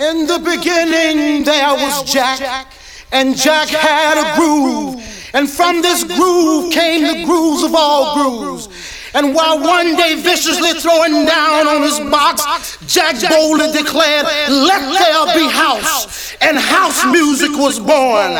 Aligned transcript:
In 0.00 0.26
the 0.26 0.38
beginning, 0.38 1.44
there 1.44 1.74
was 1.74 2.10
Jack, 2.10 2.72
and 3.12 3.36
Jack 3.36 3.68
had 3.68 4.16
a 4.16 4.34
groove. 4.34 4.96
And 5.34 5.48
from 5.48 5.82
this 5.82 6.04
groove 6.04 6.72
came 6.72 7.02
the 7.02 7.26
grooves 7.26 7.62
of 7.62 7.74
all 7.74 8.14
grooves. 8.14 8.68
And 9.14 9.34
while 9.34 9.58
one 9.58 9.96
day 9.96 10.14
viciously 10.14 10.72
throwing 10.78 11.26
down 11.26 11.66
on 11.66 11.82
his 11.82 11.98
box, 11.98 12.78
Jack 12.86 13.16
boldly 13.28 13.72
declared, 13.72 14.26
Let 14.48 14.82
there 14.98 15.34
be 15.34 15.48
house. 15.48 16.36
And 16.40 16.56
house 16.56 17.04
music 17.06 17.50
was 17.52 17.78
born. 17.78 18.32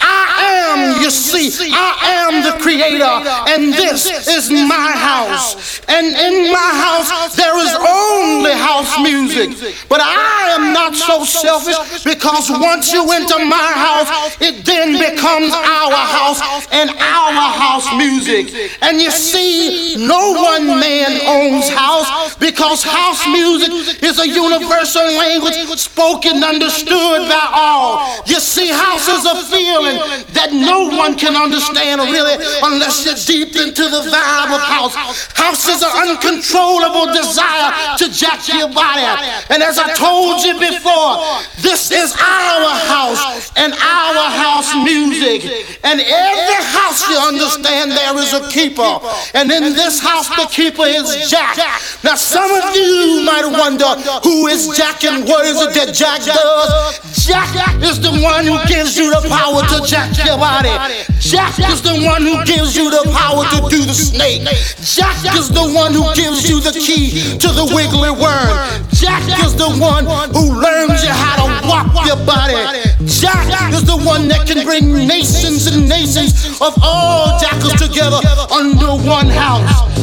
I 0.00 0.28
am, 0.70 1.02
you 1.02 1.10
see, 1.10 1.72
I 1.72 2.28
am 2.28 2.42
the 2.44 2.54
creator, 2.62 3.14
and 3.50 3.72
this 3.72 4.06
is 4.28 4.50
my 4.50 4.92
house. 4.94 5.80
And 5.88 6.06
in 6.06 6.52
my 6.52 6.70
house, 6.86 7.34
there 7.34 7.56
is 7.58 7.74
only 7.74 8.52
house 8.52 8.94
music. 9.00 9.50
But 9.88 10.00
I 10.00 10.54
am 10.54 10.72
not 10.72 10.94
so 10.94 11.24
selfish 11.24 12.04
because 12.04 12.50
once 12.50 12.92
you 12.92 13.10
enter 13.10 13.38
my 13.44 13.70
house, 13.74 14.36
it 14.40 14.64
then 14.64 14.92
becomes 14.92 15.52
our 15.52 15.92
house 15.92 16.40
and 16.70 16.90
our 16.90 17.48
house 17.50 17.88
music. 17.96 18.78
And 18.82 19.00
you 19.00 19.10
see, 19.10 19.96
no 20.06 20.17
no, 20.18 20.42
one 20.42 20.66
man 20.66 21.20
owns 21.26 21.68
house 21.70 22.34
because 22.36 22.82
house 22.82 23.22
music 23.28 24.02
is 24.02 24.18
a 24.18 24.26
universal 24.26 25.06
language 25.14 25.54
spoken, 25.78 26.42
understood 26.42 27.28
by 27.30 27.46
all. 27.52 28.22
You 28.26 28.40
see, 28.40 28.68
house 28.68 29.06
is 29.06 29.24
a 29.24 29.36
feeling 29.46 29.98
that 30.34 30.50
no 30.50 30.90
one 30.96 31.14
can 31.16 31.36
understand 31.36 32.00
really 32.02 32.34
unless 32.62 33.06
you're 33.06 33.20
deep 33.26 33.54
into 33.56 33.86
the 33.86 34.02
vibe 34.10 34.50
of 34.50 34.62
house. 34.62 34.94
House 35.34 35.68
is 35.68 35.82
an 35.82 35.94
uncontrollable 36.08 37.14
desire 37.14 37.70
to 37.98 38.10
jack 38.10 38.42
your 38.48 38.68
body. 38.68 39.06
And 39.50 39.62
as 39.62 39.78
I 39.78 39.94
told 39.94 40.42
you 40.42 40.58
before, 40.58 41.22
this 41.62 41.90
is 41.90 42.10
our 42.18 42.70
house 42.90 43.52
and 43.56 43.72
our 43.72 44.24
house 44.34 44.74
music. 44.82 45.46
And 45.84 46.00
every 46.00 46.60
house 46.74 47.06
you 47.08 47.18
understand 47.18 47.92
there 47.92 48.16
is 48.18 48.34
a 48.34 48.48
keeper. 48.50 48.98
And 49.34 49.50
in 49.50 49.74
this 49.74 50.07
house 50.08 50.28
the 50.32 50.48
keeper 50.48 50.88
is 50.88 51.28
Jack. 51.28 51.56
Now 52.02 52.16
some 52.16 52.48
of 52.48 52.74
you 52.74 53.22
might 53.24 53.44
wonder 53.44 53.88
who 54.24 54.46
is 54.48 54.72
Jack 54.76 55.04
and 55.04 55.28
what 55.28 55.44
is 55.44 55.60
it 55.60 55.74
that 55.74 55.92
Jack 55.94 56.24
does? 56.24 56.98
Jack 57.28 57.52
is 57.82 58.00
the 58.00 58.12
one 58.24 58.44
who 58.44 58.56
gives 58.66 58.96
you 58.96 59.10
the 59.10 59.28
power 59.28 59.60
to 59.60 59.84
jack 59.86 60.16
your 60.24 60.38
body. 60.38 60.72
Jack 61.20 61.58
is 61.60 61.82
the 61.82 62.00
one 62.00 62.22
who 62.22 62.40
gives 62.44 62.76
you 62.76 62.90
the 62.90 63.04
power 63.12 63.44
to 63.52 63.68
do 63.68 63.84
the 63.84 63.92
snake. 63.92 64.48
Jack 64.80 65.36
is 65.36 65.48
the 65.48 65.66
one 65.76 65.92
who 65.92 66.08
gives 66.14 66.48
you 66.48 66.60
the 66.60 66.72
key 66.72 67.36
to 67.36 67.48
the 67.52 67.68
wiggly 67.76 68.10
worm. 68.10 68.48
Jack 68.96 69.22
is 69.44 69.54
the 69.56 69.68
one 69.76 70.06
who 70.32 70.56
learns 70.56 71.04
you 71.04 71.12
how 71.12 71.36
to 71.44 71.68
walk 71.68 71.92
your 72.06 72.16
body. 72.24 72.56
Jack 73.04 73.72
is 73.72 73.84
the 73.84 73.96
one 73.96 74.28
that 74.28 74.46
can 74.46 74.64
bring 74.64 74.88
nations 75.06 75.66
and 75.66 75.88
nations 75.88 76.60
of 76.60 76.74
all 76.82 77.38
jackals 77.38 77.74
together 77.76 78.20
under 78.50 78.96
one 79.04 79.28
house. 79.28 79.97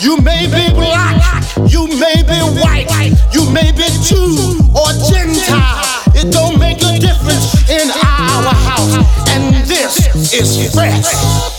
You 0.00 0.16
may 0.20 0.46
be 0.46 0.72
black, 0.74 1.42
you 1.70 1.86
may 1.98 2.22
be 2.22 2.38
white, 2.60 3.14
you 3.32 3.50
may 3.50 3.72
be 3.72 3.88
Jew 4.04 4.60
or 4.74 4.92
Gentile. 5.10 6.02
It 6.14 6.32
don't 6.32 6.58
make 6.58 6.78
a 6.82 6.98
difference 6.98 7.68
in 7.68 7.90
our 7.90 8.54
house. 8.54 8.94
And 9.28 9.54
this 9.66 10.32
is 10.32 10.72
fresh. 10.74 11.57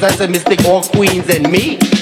They're 0.00 0.10
fierce. 0.10 0.44
I. 0.44 0.66
All 0.66 0.82
queens 0.82 1.28
and 1.30 1.50
me. 1.50 1.95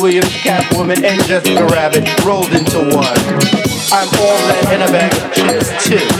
Williams, 0.00 0.28
Catwoman, 0.28 1.02
and 1.04 1.22
Jessica 1.24 1.64
Rabbit 1.66 2.24
rolled 2.24 2.52
into 2.52 2.78
one. 2.78 3.18
I'm 3.92 4.08
all 4.18 4.38
that 4.48 4.70
in 4.72 4.80
a 4.80 4.90
bag 4.90 5.12
of 5.12 5.32
chips, 5.34 5.84
too. 5.88 6.19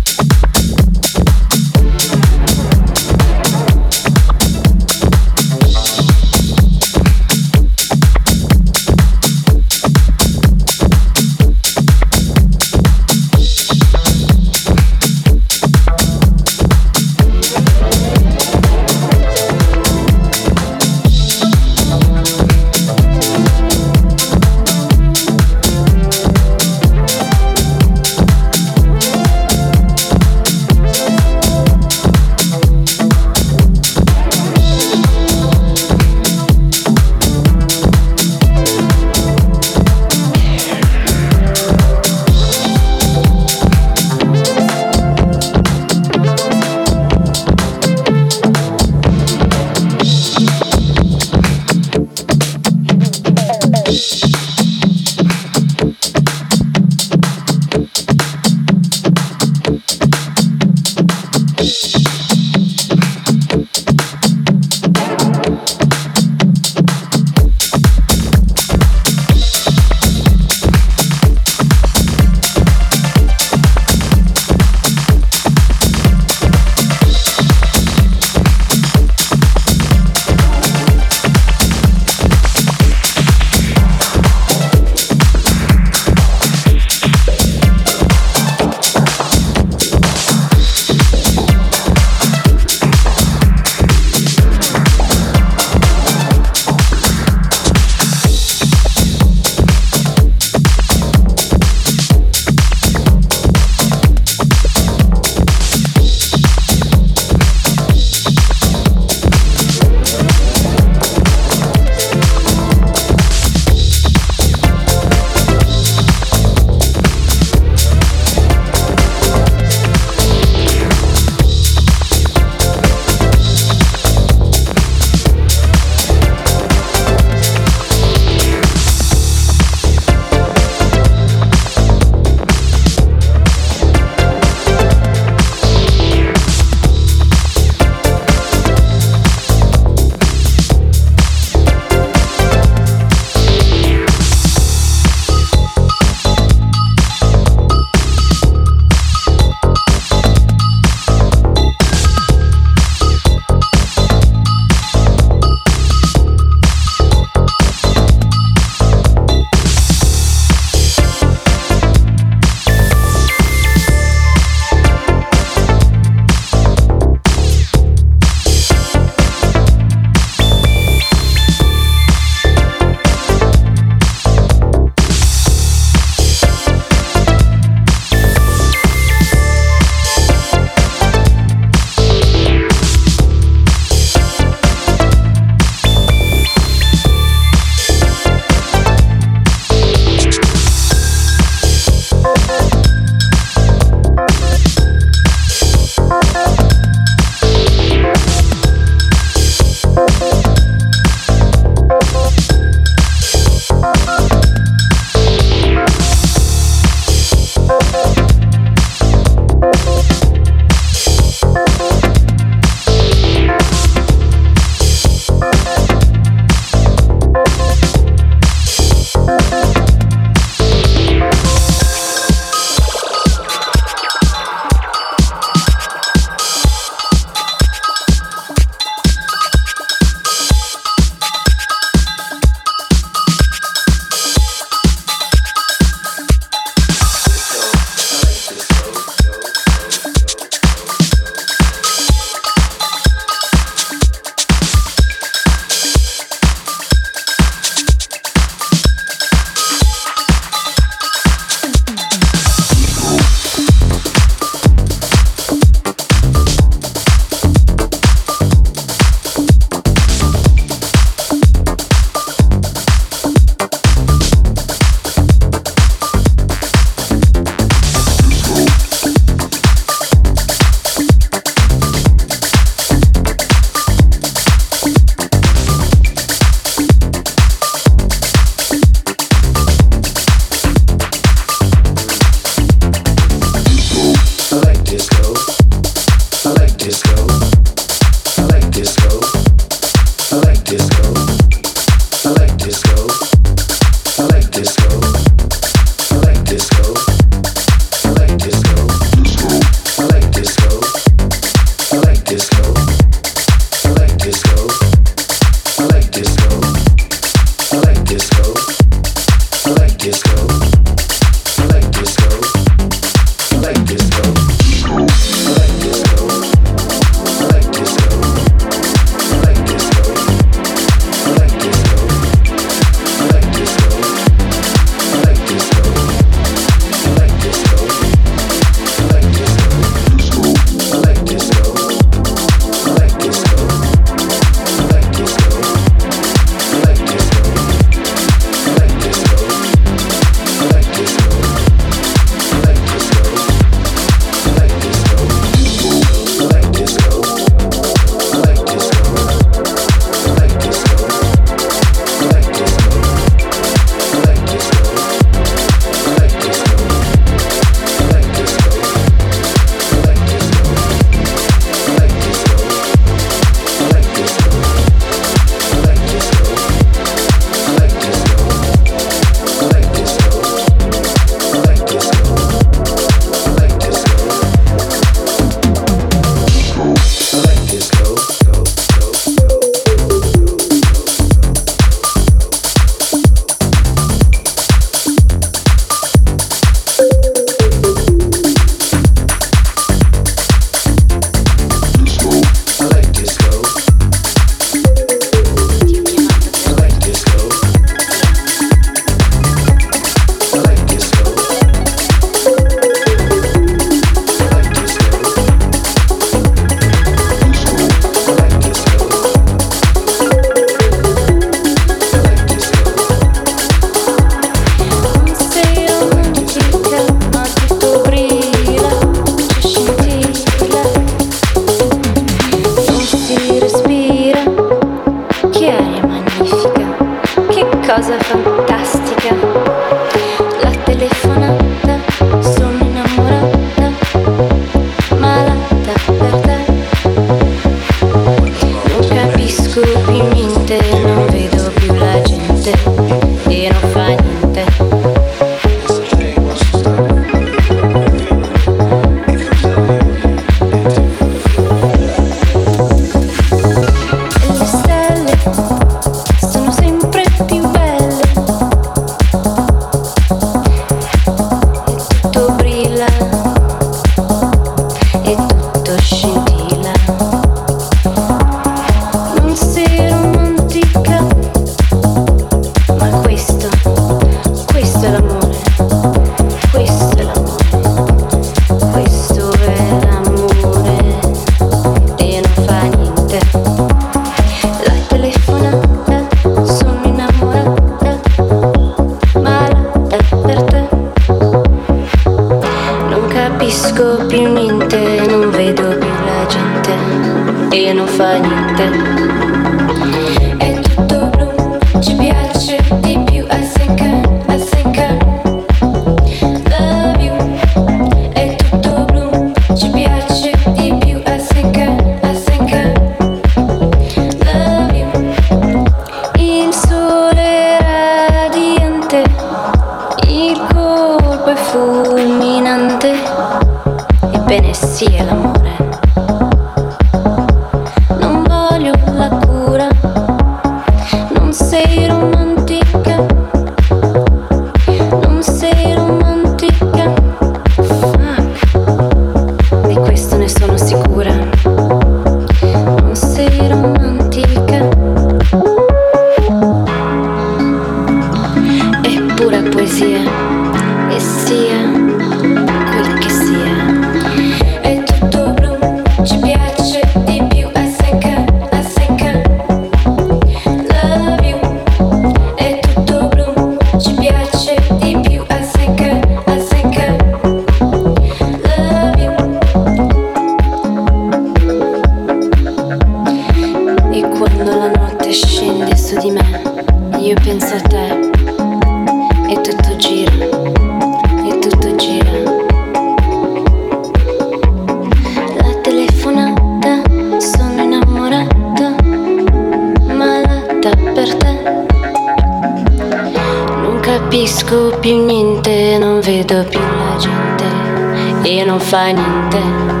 Più 595.01 595.25
niente, 595.25 595.97
non 595.97 596.21
vedo 596.21 596.63
più 596.63 596.79
la 596.79 597.17
gente 597.17 598.49
e 598.49 598.63
non 598.63 598.79
fa 598.79 599.07
niente 599.07 600.00